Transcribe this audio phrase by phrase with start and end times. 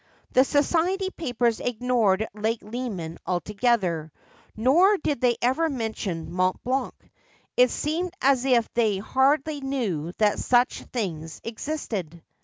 [0.31, 4.11] The' society papers' ignored Lake Leman altogether,
[4.55, 6.95] nor did they ever mention Mont Blanc.
[7.55, 12.23] It seemed as if they hardly knew that such things existed.